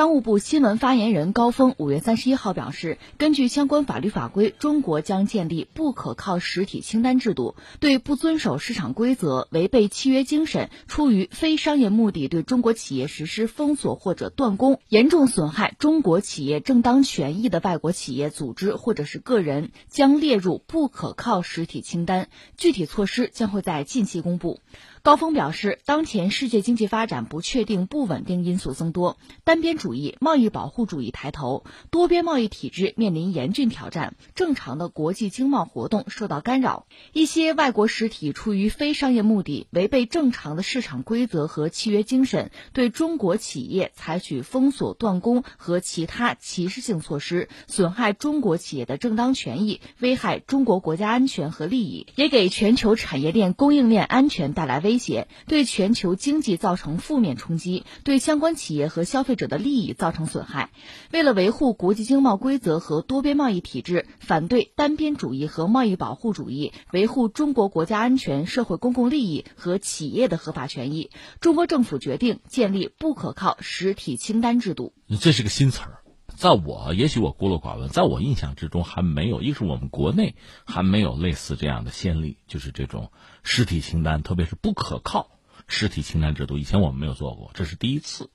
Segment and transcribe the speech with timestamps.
[0.00, 22.30] 商务部新闻发言人高峰五月三十一号表示，根据相关法律法规，中国将建立不可靠实体清单制度，对不遵守市场规则、违背契约精神、出于非商业目的对中国企业实施封锁或者断供、严重损害中国企业正当权益的外国企业、组织或者是个人，将列入不可靠实体清单。
[22.56, 24.60] 具体措施将会在近期公布。
[25.02, 36.84] 高峰表示，当前世界经济发展不确定、不稳定因素增多，单边主义、贸易保护主义抬头，多边贸易体制面临严峻挑战，正常的国际经贸活动受到干扰。
[37.14, 54.89] 一些外国实体出于非商业目的，违背正常的市场规则和契约精神，对中国企业采取封锁、断供和其他歧视性措施，损害中国企业的正当权益，危害中国国家安全和利益，也给全球产业链、供应链安全带来危。
[54.90, 60.70] 威胁对全球经济造成负面冲击，对相关企业和消费者的利益造成损害。
[61.12, 74.92] 为了维护国际经贸规则和多边贸易体制，反对单边主义和贸易保护主义，维护中国国家安全、社会公共利益和企业的合法权益，中国政府决定建立不可靠实体清单制度。
[75.06, 75.99] 你这是个新词儿。
[76.40, 85.28] 在我也许我孤陋寡闻，在我印象之中还没有，一是我们国内还没有类似这样的先例，就是这种实体清单，特别是不可靠
[85.68, 88.30] 实体清单制度，以前我们没有做过，这是第一次。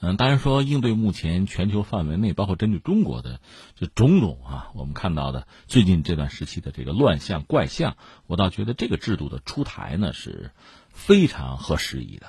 [0.00, 3.38] 嗯，当然说应对目前全球范围内，包括针对中国的
[3.76, 10.50] 这种种啊，我们看到的最近这段时期的这个乱象怪象，我倒觉得这个制度的出台呢是
[10.88, 12.26] 非常合时宜的。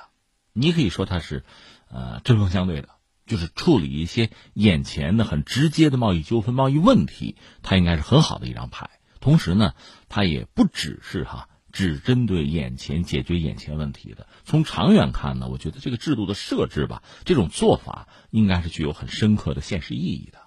[0.52, 1.42] 你可以说它是
[1.90, 2.90] 呃针锋相对的。
[3.26, 8.90] 就是处理一些眼前的很直接的贸易纠纷、贸易问题，它应该是很好的一张牌。
[9.20, 9.74] 同时呢，
[10.08, 14.28] 它也不只是哈，只针对眼前解决眼前问题的。
[14.44, 20.38] 从长远看呢，我觉得这个制度的设置吧，这种做法应该是具有很深刻的现实意义的。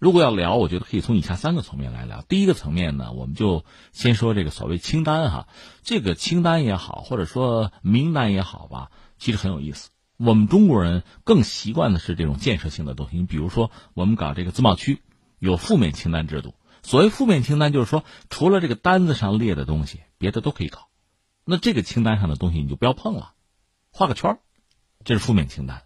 [0.00, 2.22] 如果要聊，我觉得可以从以下三个层面来聊。
[2.22, 5.48] 第一个层面呢，我们就先说这个所谓清单哈，
[5.82, 9.90] 这个清单也好，或者说名单也好吧，其实很有意思。
[10.22, 15.00] 我们中国人更习惯的是这种建设性的东西，你比如说，我们搞这个自贸区，
[15.38, 16.54] 有负面清单制度。
[16.82, 20.88] 所谓负面清单，就是说，除了这个单子上列的东西，别的都可以搞。
[21.46, 23.32] 那这个清单上的东西你就不要碰了，
[23.90, 24.38] 画个圈
[25.04, 25.84] 这是负面清单。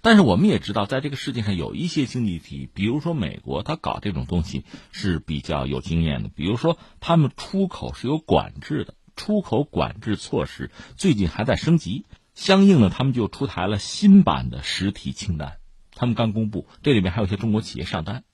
[0.00, 6.28] 但是我们也知道，在这个世界上有一些经济体，比如说美国，它搞这种东西是比较有经验的。
[6.28, 12.04] 比如说，他们出口是有管制的，出口管制措施最近还在升级。
[12.34, 15.58] 相应的，他们就出台了新版的实体清单，
[15.94, 18.24] 他们刚公布，这里面还有一些中国企业上单，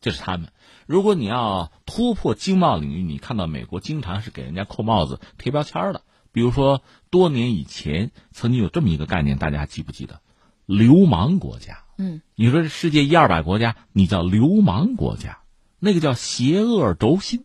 [0.00, 0.52] 这是他们。
[0.86, 6.02] 如果你要突破经贸领域，你看到美国经常是给人家扣帽子、贴标签的。
[6.32, 10.20] 比如说，多年以前曾经有这么一个概念，大家还记不记得？
[10.64, 11.82] 流氓国家。
[11.98, 15.40] 嗯，你说这世界一二百国家，你叫流氓国家，
[15.80, 17.44] 那个叫邪恶轴心，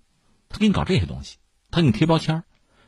[0.50, 1.38] 他给你搞这些东西，
[1.72, 2.44] 他给你贴标签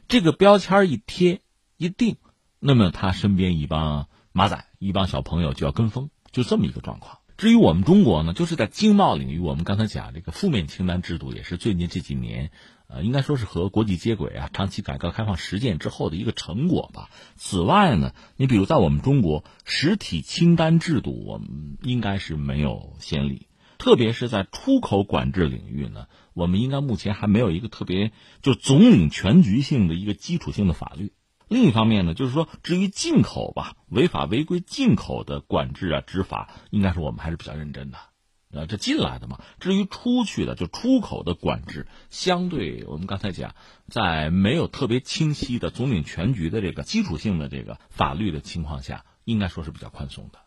[0.07, 1.41] 这个标签一贴
[1.77, 2.17] 一定。
[2.59, 7.19] 那么他身边一帮马仔，一帮小朋友就要跟风，就这么一个状况。
[7.37, 12.49] 至于我们中国呢，就是在经贸领域，我们刚才讲这个负面清单制度，也是最近这几年，
[12.87, 17.11] 呃，应该说是和国际接轨啊，长期改革开放实践之后的一个成果吧。
[17.35, 23.45] 此外呢，你比如在我们中国，实体清单制度，我们应该是没有先例，
[23.77, 31.13] 特别是在出口管制领域呢，我们应该目前还没有一个特别就总领全局性的一个基础性的法律。
[31.47, 37.97] 另一方面呢，就是说，至于进口吧，违法违规进口的管制啊、执法，应该是我们还是比较认真的，
[38.51, 39.39] 呃，这进来的嘛。
[39.59, 43.55] 至于出去的，就出口的管制，相对我们刚才讲，
[43.87, 50.39] 在没有特别清晰的总领全局的这个基础性的这个法律的情况下，应该说是比较宽松的。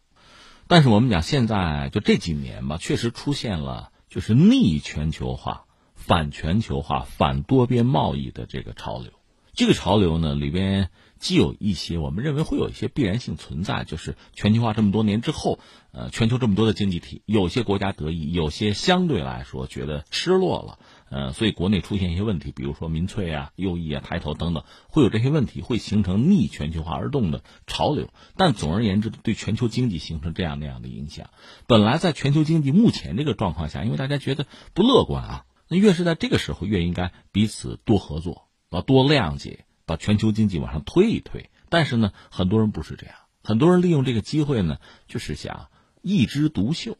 [0.67, 9.12] 但是我们讲现在就这几年吧，确实出现了就是逆全球化、反全球化、反多边贸易的这个潮流。
[9.60, 10.88] 这个潮流呢，里边
[11.19, 15.59] 既有一些我们认为会有一些必然性存在，就是全球化这么多年之后，
[15.93, 20.79] 呃，全球这么多的经济体，有些国家得益，有些相对来说觉得失落了，
[21.11, 28.08] 呃，所以国内出现一些问题，比如说民粹啊、右翼啊、抬头等等，会有这些问题，会形成逆全球化而动的潮流。
[28.38, 31.29] 但总而言之，对全球经济形成这样那样的影响。
[31.67, 38.46] 本来在全球经济目前这个状况下，因为大家觉得不乐观啊，那越是在这个时候，越应该彼此多合作。
[38.70, 41.50] 要多谅解，把全球经济往上推一推。
[41.69, 45.69] 但是呢，很多人不是这样，很多人利用这个机会呢，就是想
[46.02, 46.99] 一枝独秀，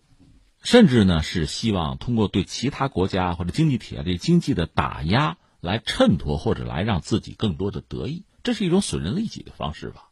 [0.63, 10.11] 甚至呢是希望通过对其他国家或者经济体啊这经济的打压来衬托或者来让自己更多的得益，这是一种损人利己的方式吧。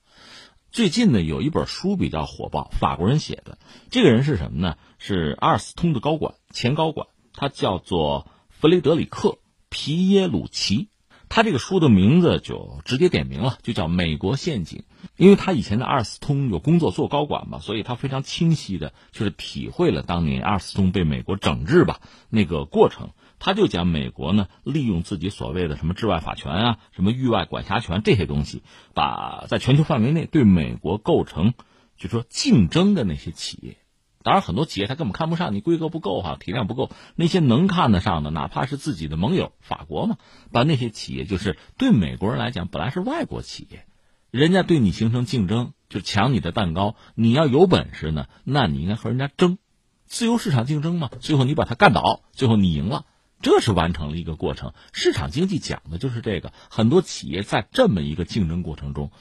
[0.70, 3.58] 最近呢，有一本书比较火爆，法国人写的。
[3.90, 4.76] 这个人是什么呢？
[4.99, 9.28] 是阿尔斯通的高管，前高管，他叫做弗雷德里克·
[9.70, 10.88] 皮耶鲁奇。
[11.28, 14.78] 他这个书的名字就直接点名了，就叫《美国陷阱》。
[15.16, 23.10] 因为他以前在阿尔斯通有工作做高管嘛，所以他非常清晰的，就是体会了当年阿尔斯通被美国整治吧那个过程。
[23.40, 28.62] 他就讲美国呢，利用自己所谓的什么治外法权啊，什么域外管辖权这些东西，
[28.94, 31.54] 把在全球范围内对美国构成，
[31.96, 33.76] 就说竞争的那些企业，
[34.23, 36.91] 当然很多企业他根本看不上你，规格不够哈，体量不够。
[37.15, 40.17] 那些能看得上的，哪怕是自己的盟友法国嘛，
[40.53, 43.87] 把那些企业就是对美国人来讲本来是外国企业，
[44.31, 46.97] 人家对你形成竞争，就抢你的蛋糕。
[47.15, 49.59] 你要有本事呢，那你应该和人家争，
[50.05, 51.11] 自由市场竞争嘛。
[51.20, 53.06] 最后你把他干倒，最后你赢了。
[53.41, 56.53] 这是完成了一个过程，市场经济讲的就是这个。
[56.70, 59.12] 很多企业在这么一个竞争过程中，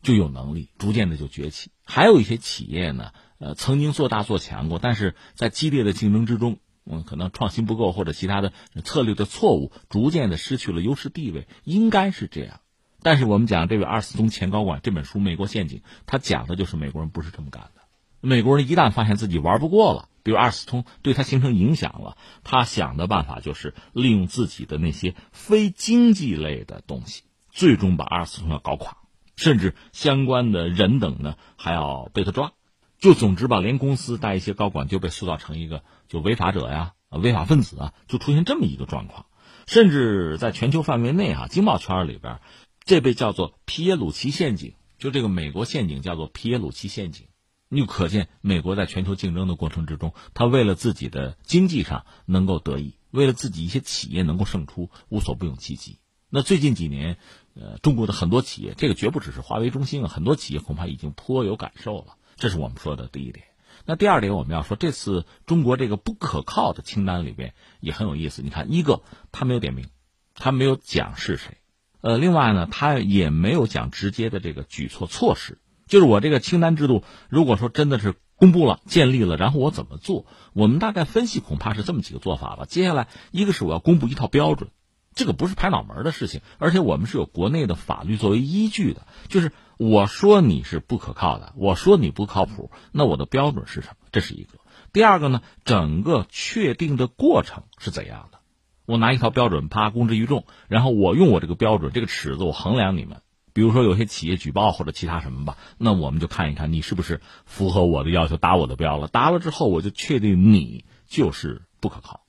[0.00, 1.72] 就有能力逐渐的就崛起。
[1.84, 8.52] 还有一些企业呢，呃，曾经做大做强过，但是在激烈的竞争之中，嗯，可能创新不够或者其他的
[8.84, 12.60] 策略的错误，逐渐的失去了优势地位，应该是这样。
[13.02, 17.82] 但是我们讲这位阿尔斯通前高管这本书《美国陷阱》，他讲的就是美国人不是这么干的。
[18.20, 20.08] 美国人一旦发现自己玩不过了。
[20.22, 28.96] 比如阿尔斯通对他形成影响了，他想的办法就是利用自己的那些非经济类的东西，最终把阿尔斯通要搞垮，
[29.36, 32.54] 甚至相关的人等呢还要被他抓。
[32.98, 39.26] 就总之吧，连公司带一些高管就被塑造成一个就违法者呀、违法分子啊，就出现这么一个状况。
[39.66, 42.40] 甚至在全球范围内啊，经贸圈里边，
[42.84, 47.26] 这被叫做皮耶鲁奇陷阱，就这个美国陷阱叫做皮耶鲁奇陷阱。
[47.70, 55.98] 你就可见，美国在全球竞争的过程之中，他为了自己的经济上能够得益，为了自己一些企业能够胜出，无所不用其极。
[56.28, 57.16] 那最近几年，
[57.54, 62.16] 呃，中国的很多企业，这个绝不只是华为、中兴啊，很多企业恐怕已经颇有感受了。
[62.36, 63.46] 这是我们说的第一点。
[63.86, 68.40] 那第二点，我们要说，这次中国这个不可靠的清单里边也很有意思。
[68.42, 69.86] 你看，一个他没有点名，
[70.34, 71.58] 他没有讲是谁，
[72.00, 75.58] 呃，另外呢，他也没有讲直接的这个举措措施。
[75.86, 80.24] 就是我这个清单制度，如果说真的是公布了、建立了，然后我怎么做？
[80.54, 82.64] 我们大概分析，恐怕是这么几个做法吧。
[82.66, 84.70] 接下来，一个是我要公布一套标准，
[85.14, 89.06] 这个不是拍脑门的事情，而且我们是有国内的法律作为依据的。
[89.28, 93.96] 就是我说你是不可靠的，我说你不靠谱，那我的标准是什么？
[94.12, 94.58] 这是一个。
[94.92, 98.38] 第二个呢，整个确定的过程是怎样的？
[98.86, 103.22] 我拿一套标准，啪公之于众，然后我用我这个标准、这个尺子，我衡量你们。
[103.54, 109.06] 比如说有些企业举报或者其他什么吧，那我们就看一看你是不是符合我的要求，达我的标了。
[109.06, 112.23] 达了之后，我就确定你就是不可靠，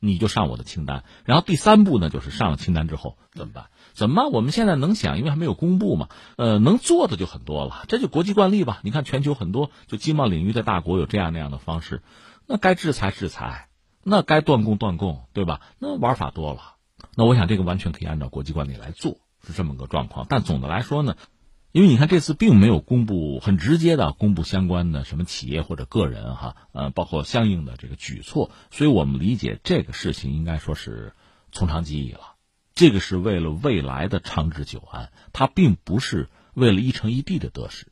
[0.00, 1.04] 你就上我的清单。
[1.24, 3.66] 然后第三步呢，就是上了清单之后怎么办？
[3.92, 4.32] 怎么办？
[4.32, 7.84] 我们现在能想，因为还没有公布嘛，呃，能做的就很多了。
[7.86, 8.80] 这就国际惯例吧。
[8.82, 12.02] 你看全球很多就经贸领域的大国有这样那样的方式，
[12.46, 13.68] 那该制裁制裁，
[14.02, 15.60] 那该断供断供，对吧？
[15.78, 16.76] 那玩法多了。
[17.14, 19.18] 那我想这个完全可以按照国际惯例来做。
[19.42, 21.16] 是这么个状况，但总的来说呢，
[21.72, 31.12] 因为你看这次并没有公布很直接的公布相关的什么企业或者个人哈，呃，包括相应的这个举措，所以我们理解这个事情应该说是
[31.52, 32.34] 从长计议了，
[32.74, 37.86] 这个是为了未来的长治久安，它并不是为了一城一地的得失。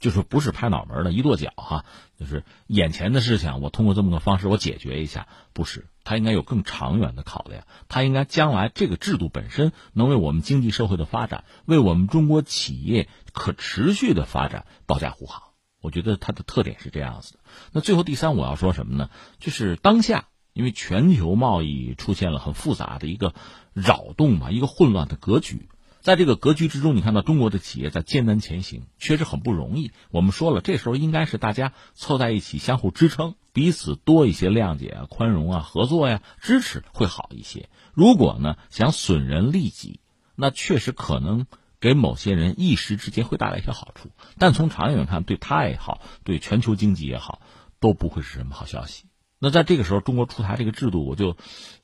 [0.00, 1.86] 就是不是拍脑门的一跺脚哈，
[2.18, 15.42] 就是眼前的事情，我通过这么个方式我解决一下，不是，他应该有更长远的考量，他应该将来这个制度本身能为我们经济社会的发展，为我们中国企业可持续的发展保驾护航。
[15.80, 17.40] 我觉得它的特点是这样子的。
[17.72, 19.10] 那最后第三我要说什么呢？
[19.38, 23.34] 就是当下因为全球贸易出现了很复杂的一个
[23.72, 25.68] 扰动嘛，一个混乱的格局。
[26.00, 29.90] 在这个格局之中，你看到中国的企业在艰难前行，确实很不容易。
[30.10, 37.70] 我们说了，这时候应该是大家凑在一起，相互支撑，彼此多一些谅解啊、宽容啊、合作呀、支持会好一些。
[37.94, 40.00] 如果呢想损人利己，
[40.34, 41.46] 那确实可能
[41.80, 47.40] 给某些人一时之间会带来一些好处，但从长远看，对他也好，对全球经济也好，
[47.78, 49.04] 都不会是什么好消息。
[49.38, 51.36] 那在这个时候，中国出台这个制度，我就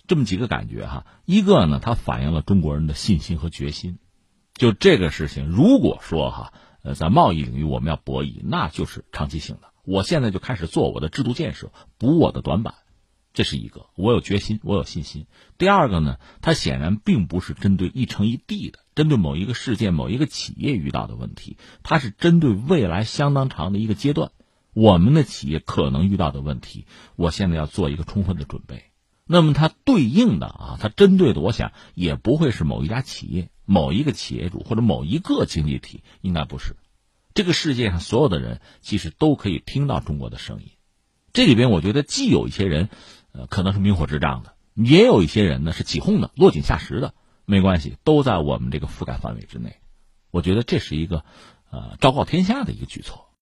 [0.08, 1.06] 这么几个感觉哈。
[1.24, 3.98] 一个呢，它反映了中国人的信心和决心。
[4.54, 9.70] 就这个事情，如果说哈，呃，在贸易领域我们要博弈，那就是长期性的。
[9.90, 12.74] 我现在就开始做我的制度建设，补我的短板，
[13.34, 15.26] 这是一个，我有决心，我有信心。
[15.58, 24.30] 第二个呢，它显然并不是针对一城一地的，针对某一个事件、某一个企业遇到的问题，它是针对未来相当长的一个阶段，
[24.74, 28.84] 我们的企业可能遇到的问题，我现在要做一个充分的准备。
[29.26, 33.50] 那么它对应的啊，它针对的，我想也不会是某一家企业。
[33.64, 36.76] 某一个企业主或者某一个经济体应该不是，
[37.34, 40.70] 这个世界上所有的人其实都可以听到中国的声音。
[41.32, 42.88] 这里边我觉得既有一些人，
[43.32, 47.14] 呃，可能是明火执仗的，也有一些人呢是起哄的、落井下石的。
[47.44, 49.76] 没关系，都在我们这个覆盖范围之内。
[50.30, 51.24] 我觉得这是一个，
[51.70, 53.29] 呃，昭告天下的一个举措。